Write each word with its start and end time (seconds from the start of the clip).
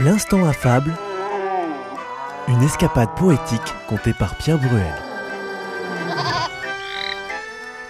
L'instant 0.00 0.44
affable, 0.44 0.96
une 2.46 2.62
escapade 2.62 3.16
poétique 3.16 3.74
contée 3.88 4.12
par 4.12 4.36
Pierre 4.36 4.58
Bruel. 4.58 4.94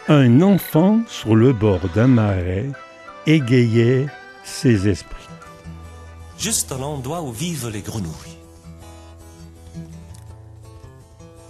Un 0.08 0.40
enfant 0.40 1.00
sur 1.06 1.36
le 1.36 1.52
bord 1.52 1.86
d'un 1.94 2.06
marais 2.06 2.70
égayait 3.26 4.06
ses 4.42 4.88
esprits. 4.88 5.28
Juste 6.38 6.72
à 6.72 6.78
l'endroit 6.78 7.20
où 7.20 7.30
vivent 7.30 7.68
les 7.68 7.82
grenouilles. 7.82 8.38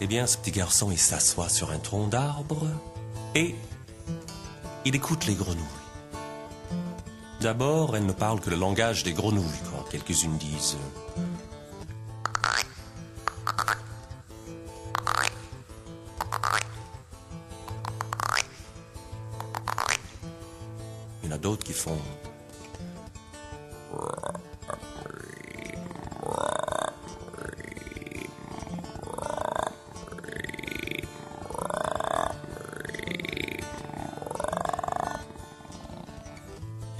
Eh 0.01 0.09
bien, 0.09 0.27
ce 0.27 0.39
petit 0.39 0.51
garçon, 0.51 0.91
il 0.91 0.99
s'assoit 0.99 1.49
sur 1.49 1.71
un 1.71 1.79
tronc 1.79 2.09
d'arbre 2.09 2.67
et 3.37 3.55
il 4.85 4.97
écoute 4.97 5.27
les 5.27 5.35
grenouilles. 5.35 5.78
D'abord, 7.41 7.97
elles 7.97 8.05
ne 8.05 8.13
parlent 8.13 8.41
que 8.41 8.51
le 8.51 8.57
langage 8.57 9.05
des 9.05 9.13
grenouilles, 9.13 9.45
quand 9.71 9.89
quelques-unes 9.91 10.37
disent 10.39 10.77
Il 21.23 21.29
y 21.29 21.33
en 21.33 21.37
a 21.37 21.39
d'autres 21.39 21.65
qui 21.65 21.75
font 21.75 21.99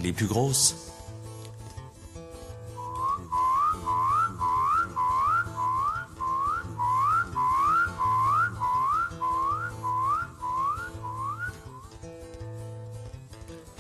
les 0.09 0.15
plus 0.15 0.27
grosses 0.27 0.75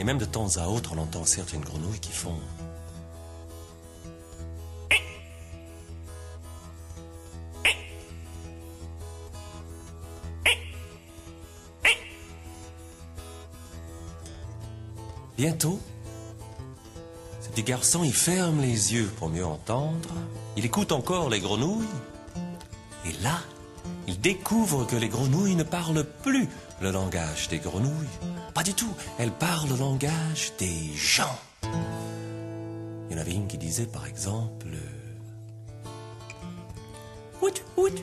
Et 0.00 0.04
même 0.04 0.18
de 0.18 0.26
temps 0.26 0.58
à 0.58 0.68
autre, 0.68 0.92
on 0.94 0.98
entend 0.98 1.24
certaines 1.24 1.62
grenouilles 1.62 1.98
qui 1.98 2.12
font. 2.12 2.38
Bientôt, 15.36 15.80
ce 17.58 17.62
petit 17.62 17.72
garçon, 17.72 18.04
il 18.04 18.14
ferme 18.14 18.60
les 18.60 18.94
yeux 18.94 19.10
pour 19.16 19.30
mieux 19.30 19.44
entendre. 19.44 20.10
Il 20.56 20.64
écoute 20.64 20.92
encore 20.92 21.28
les 21.28 21.40
grenouilles. 21.40 21.88
Et 23.04 23.10
là, 23.20 23.40
il 24.06 24.20
découvre 24.20 24.86
que 24.86 24.94
les 24.94 25.08
grenouilles 25.08 25.56
ne 25.56 25.64
parlent 25.64 26.04
plus 26.22 26.46
le 26.80 26.92
langage 26.92 27.48
des 27.48 27.58
grenouilles. 27.58 27.90
Pas 28.54 28.62
du 28.62 28.74
tout. 28.74 28.94
Elles 29.18 29.32
parlent 29.32 29.70
le 29.70 29.76
langage 29.76 30.52
des 30.60 30.92
gens. 30.94 31.36
Il 33.10 33.16
y 33.16 33.18
en 33.18 33.20
avait 33.20 33.32
une 33.34 33.48
qui 33.48 33.58
disait, 33.58 33.86
par 33.86 34.06
exemple... 34.06 34.68
Out, 37.42 37.64
out. 37.76 37.98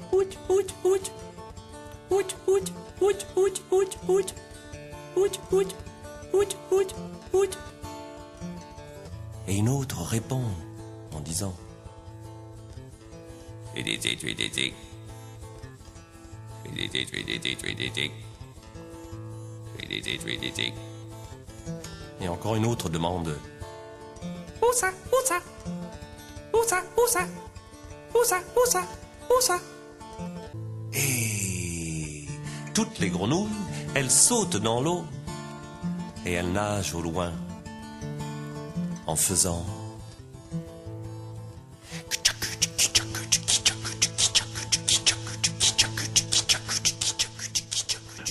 Et 9.56 9.60
une 9.60 9.70
autre 9.70 10.02
répond 10.02 10.44
en 11.16 11.22
disant... 11.22 11.56
Et 22.20 22.28
encore 22.28 22.56
une 22.58 22.66
autre 22.66 22.90
demande. 22.90 23.40
Où 24.62 24.74
ça 24.74 24.92
Où 25.08 25.26
ça? 25.26 25.40
Où 26.54 26.64
ça 26.68 26.84
Où 26.98 27.08
ça? 27.08 27.22
Où 28.14 28.24
ça 28.26 28.40
Où 28.58 28.66
ça 28.70 28.82
Où 29.30 29.42
ça? 29.42 29.60
Et 30.94 32.26
toutes 32.74 33.00
les 33.00 33.10
grenouilles, 33.10 33.48
elles 33.94 34.12
sautent 34.12 34.58
dans 34.58 34.82
l'eau 34.82 35.06
et 36.26 36.34
elles 36.34 36.52
nagent 36.52 36.94
au 36.94 37.02
loin 37.02 37.32
en 39.08 39.16
faisant. 39.16 39.66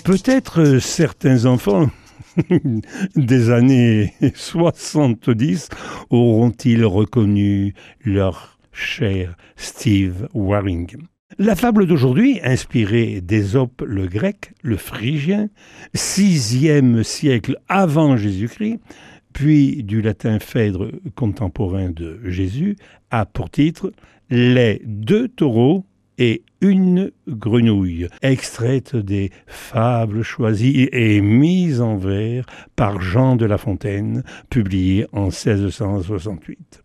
Peut-être 0.05 0.79
certains 0.81 1.47
enfants 1.47 1.89
des 3.17 3.51
années 3.51 4.13
70 4.35 5.69
auront-ils 6.11 6.85
reconnu 6.85 7.75
leur 8.05 8.59
cher 8.73 9.35
Steve 9.57 10.29
Waring. 10.35 10.97
La 11.39 11.57
fable 11.57 11.87
d'aujourd'hui, 11.87 12.39
inspirée 12.45 13.21
d'Ésope 13.21 13.83
le 13.85 14.07
grec, 14.07 14.53
le 14.63 14.77
phrygien, 14.77 15.49
sixième 15.95 17.03
siècle 17.03 17.57
avant 17.69 18.17
Jésus-Christ, 18.17 18.79
puis 19.35 19.83
du 19.83 20.01
latin 20.01 20.39
Phèdre 20.39 20.91
contemporain 21.15 21.91
de 21.91 22.21
Jésus, 22.25 22.77
a 23.11 23.27
pour 23.27 23.51
titre 23.51 23.93
Les 24.31 24.81
deux 24.87 25.29
taureaux 25.29 25.85
et 26.17 26.45
une 26.61 27.11
grenouille, 27.29 28.09
extraite 28.23 28.97
des 28.97 29.31
fables 29.47 30.23
choisies 30.23 30.89
et 30.93 31.21
mises 31.21 31.81
en 31.81 31.97
vers 31.97 32.47
par 32.77 33.03
Jean 33.03 33.37
de 33.37 33.45
La 33.45 33.59
Fontaine, 33.59 34.23
publié 34.49 35.07
en 35.13 35.25
1668. 35.25 36.83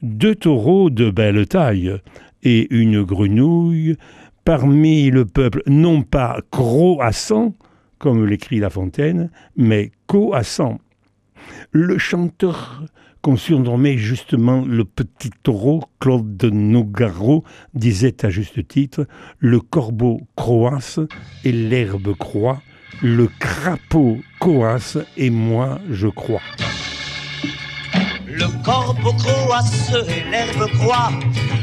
Deux 0.00 0.34
taureaux 0.34 0.90
de 0.90 1.10
belle 1.10 1.46
taille 1.46 1.94
et 2.42 2.66
une 2.74 3.02
grenouille 3.02 3.96
parmi 4.44 5.10
le 5.10 5.26
peuple, 5.26 5.62
non 5.66 6.02
pas 6.02 6.40
croassant, 6.50 7.54
comme 7.98 8.24
l'écrit 8.24 8.60
La 8.60 8.70
Fontaine, 8.70 9.30
mais 9.56 9.90
coassant. 10.06 10.78
Le 11.72 11.98
chanteur 11.98 12.82
qu'on 13.22 13.36
surnommait 13.36 13.98
justement 13.98 14.64
le 14.66 14.84
petit 14.84 15.30
taureau, 15.42 15.82
Claude 16.00 16.36
de 16.36 16.50
Nougaro 16.50 17.44
disait 17.74 18.24
à 18.24 18.30
juste 18.30 18.66
titre 18.68 19.06
Le 19.38 19.60
corbeau 19.60 20.20
croasse 20.36 21.00
et 21.44 21.52
l'herbe 21.52 22.14
croît, 22.16 22.62
le 23.02 23.28
crapaud 23.38 24.18
coasse 24.38 24.98
et 25.16 25.30
moi 25.30 25.78
je 25.90 26.08
crois. 26.08 26.42
Le 28.26 28.64
corbeau 28.64 29.12
croasse 29.12 29.92
et 30.08 30.30
l'herbe 30.30 30.70
croît, 30.78 31.10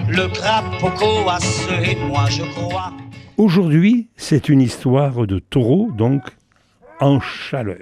le 0.09 0.27
crapaud 0.27 0.91
coasse 0.97 1.67
et 1.83 1.95
moi 1.95 2.25
je 2.29 2.43
crois. 2.43 2.91
Aujourd'hui, 3.37 4.07
c'est 4.15 4.47
une 4.47 4.61
histoire 4.61 5.27
de 5.27 5.39
taureau, 5.39 5.91
donc 5.91 6.23
en 7.01 7.19
chaleur. 7.19 7.79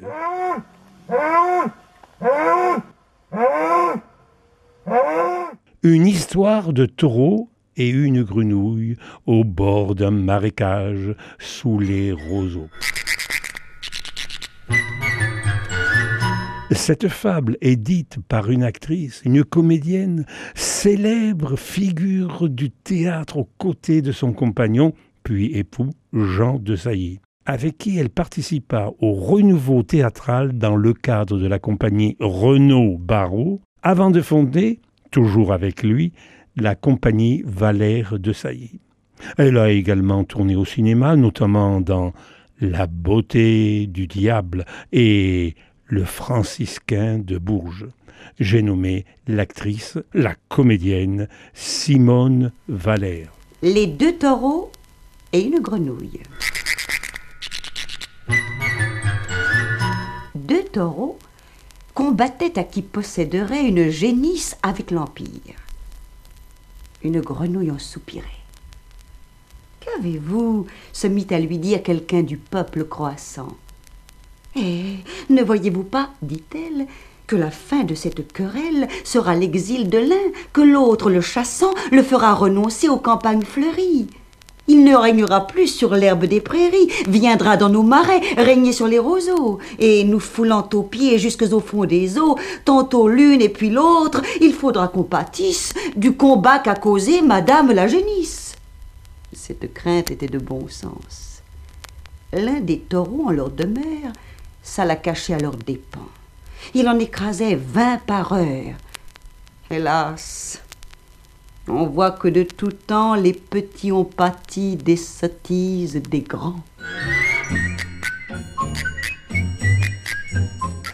Une 5.83 6.07
histoire 6.07 6.71
de 6.71 6.85
taureau 6.85 7.49
et 7.75 7.89
une 7.89 8.23
grenouille 8.23 8.95
au 9.25 9.43
bord 9.43 9.95
d'un 9.95 10.11
marécage 10.11 11.15
sous 11.39 11.79
les 11.79 12.11
roseaux. 12.11 12.69
Cette 16.71 17.07
fable 17.07 17.57
est 17.61 17.75
dite 17.75 18.17
par 18.27 18.49
une 18.49 18.63
actrice, 18.63 19.21
une 19.25 19.43
comédienne, 19.43 20.25
célèbre 20.55 21.57
figure 21.57 22.49
du 22.49 22.71
théâtre 22.71 23.37
aux 23.37 23.49
côtés 23.57 24.01
de 24.01 24.11
son 24.11 24.33
compagnon, 24.33 24.93
puis 25.23 25.55
époux, 25.55 25.91
Jean 26.13 26.57
de 26.59 26.75
Sailly 26.75 27.19
avec 27.45 27.77
qui 27.77 27.97
elle 27.97 28.09
participa 28.09 28.91
au 28.99 29.13
renouveau 29.13 29.83
théâtral 29.83 30.57
dans 30.57 30.75
le 30.75 30.93
cadre 30.93 31.37
de 31.37 31.47
la 31.47 31.59
compagnie 31.59 32.15
Renaud 32.19 32.97
Barrault, 32.97 33.61
avant 33.81 34.11
de 34.11 34.21
fonder, 34.21 34.79
toujours 35.11 35.53
avec 35.53 35.83
lui, 35.83 36.13
la 36.55 36.75
compagnie 36.75 37.43
Valère 37.45 38.19
de 38.19 38.31
Sailly. 38.31 38.79
Elle 39.37 39.57
a 39.57 39.71
également 39.71 40.23
tourné 40.23 40.55
au 40.55 40.65
cinéma, 40.65 41.15
notamment 41.15 41.81
dans 41.81 42.13
La 42.59 42.87
beauté 42.87 43.87
du 43.87 44.07
diable 44.07 44.65
et 44.91 45.55
Le 45.87 46.05
franciscain 46.05 47.19
de 47.19 47.37
Bourges. 47.37 47.87
J'ai 48.39 48.61
nommé 48.61 49.05
l'actrice, 49.27 49.97
la 50.13 50.35
comédienne 50.47 51.27
Simone 51.53 52.51
Valère. 52.67 53.33
Les 53.61 53.87
deux 53.87 54.17
taureaux 54.17 54.71
et 55.33 55.41
une 55.41 55.59
grenouille. 55.59 56.21
Deux 60.73 60.79
taureaux 60.79 61.19
combattaient 61.93 62.57
à 62.57 62.63
qui 62.63 62.81
posséderait 62.81 63.67
une 63.67 63.89
génisse 63.89 64.57
avec 64.63 64.89
l'Empire. 64.89 65.55
Une 67.03 67.21
grenouille 67.21 67.69
en 67.69 67.77
soupirait. 67.77 68.25
Qu'avez-vous? 69.81 70.65
se 70.91 71.05
mit 71.05 71.27
à 71.29 71.39
lui 71.39 71.59
dire 71.59 71.83
quelqu'un 71.83 72.23
du 72.23 72.37
peuple 72.37 72.85
croissant. 72.85 73.55
Eh, 74.55 74.97
ne 75.29 75.43
voyez-vous 75.43 75.83
pas, 75.83 76.09
dit-elle, 76.23 76.87
que 77.27 77.35
la 77.35 77.51
fin 77.51 77.83
de 77.83 77.93
cette 77.93 78.33
querelle 78.33 78.87
sera 79.03 79.35
l'exil 79.35 79.89
de 79.89 79.99
l'un, 79.99 80.31
que 80.53 80.61
l'autre, 80.61 81.11
le 81.11 81.21
chassant, 81.21 81.73
le 81.91 82.01
fera 82.01 82.33
renoncer 82.33 82.89
aux 82.89 82.99
campagnes 82.99 83.43
fleuries? 83.43 84.07
Il 84.67 84.85
ne 84.85 84.95
régnera 84.95 85.45
plus 85.45 85.67
sur 85.67 85.93
l'herbe 85.93 86.23
des 86.25 86.39
prairies, 86.39 86.89
viendra 87.07 87.57
dans 87.57 87.69
nos 87.69 87.83
marais, 87.83 88.21
régner 88.37 88.71
sur 88.71 88.87
les 88.87 88.99
roseaux, 88.99 89.59
et 89.77 90.05
nous 90.05 90.21
foulant 90.21 90.67
aux 90.73 90.83
pieds 90.83 91.19
jusqu'au 91.19 91.59
fond 91.59 91.83
des 91.83 92.17
eaux, 92.17 92.37
tantôt 92.63 93.09
l'une 93.09 93.41
et 93.41 93.49
puis 93.49 93.69
l'autre, 93.69 94.21
il 94.39 94.53
faudra 94.53 94.87
qu'on 94.87 95.03
pâtisse 95.03 95.73
du 95.97 96.15
combat 96.15 96.59
qu'a 96.59 96.75
causé 96.75 97.21
Madame 97.21 97.71
la 97.71 97.87
génisse. 97.87 98.55
Cette 99.33 99.73
crainte 99.73 100.11
était 100.11 100.27
de 100.27 100.39
bon 100.39 100.67
sens. 100.69 101.41
L'un 102.31 102.61
des 102.61 102.79
taureaux 102.79 103.25
en 103.27 103.31
leur 103.31 103.49
demeure, 103.49 104.13
ça 104.61 104.85
la 104.85 104.95
cachait 104.95 105.33
à 105.33 105.39
leurs 105.39 105.57
dépens. 105.57 105.99
Il 106.73 106.87
en 106.87 106.97
écrasait 106.97 107.55
vingt 107.55 107.99
par 108.07 108.31
heure. 108.31 108.75
Hélas, 109.69 110.61
on 111.67 111.85
voit 111.85 112.11
que 112.11 112.27
de 112.27 112.43
tout 112.43 112.71
temps 112.71 113.15
les 113.15 113.33
petits 113.33 113.91
ont 113.91 114.05
pâti 114.05 114.75
des 114.75 114.97
sottises 114.97 116.01
des 116.09 116.21
grands. 116.21 116.63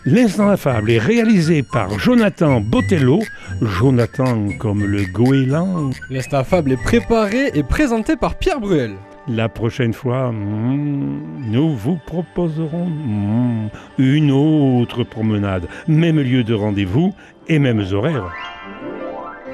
L'instant 0.06 0.50
affable 0.50 0.92
est 0.92 0.98
réalisé 0.98 1.62
par 1.62 2.00
Jonathan 2.00 2.62
Botello, 2.62 3.20
Jonathan 3.62 4.48
comme 4.58 4.86
le 4.86 5.04
goéland. 5.06 5.92
L'instant 6.10 6.38
affable 6.38 6.72
est 6.72 6.82
préparé 6.82 7.52
et 7.54 7.64
présenté 7.64 8.16
par 8.16 8.36
Pierre 8.36 8.60
Bruel. 8.60 8.96
La 9.28 9.50
prochaine 9.50 9.94
fois, 9.94 10.32
mm, 10.32 11.52
nous 11.52 11.76
vous 11.76 12.00
proposerons 12.08 12.88
mm, 12.88 13.70
une 14.00 14.32
autre 14.32 15.04
promenade, 15.04 15.68
même 15.88 16.20
lieu 16.20 16.44
de 16.44 16.56
rendez-vous 16.56 17.14
et 17.48 17.60
mêmes 17.60 17.86
horaires. 17.92 18.34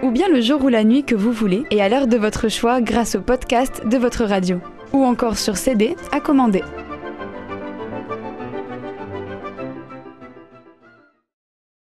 Ou 0.06 0.12
bien 0.12 0.30
le 0.30 0.40
jour 0.40 0.64
ou 0.64 0.68
la 0.68 0.84
nuit 0.84 1.04
que 1.04 1.16
vous 1.16 1.32
voulez 1.32 1.64
et 1.72 1.82
à 1.82 1.90
l'heure 1.90 2.06
de 2.06 2.16
votre 2.16 2.48
choix 2.48 2.80
grâce 2.80 3.16
au 3.16 3.22
podcast 3.22 3.82
de 3.88 3.98
votre 3.98 4.24
radio. 4.24 4.60
Ou 4.94 5.04
encore 5.04 5.36
sur 5.36 5.58
CD 5.58 5.96
à 6.12 6.20
commander. 6.20 6.62